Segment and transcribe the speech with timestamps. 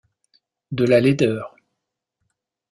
[0.71, 1.55] De la laideur.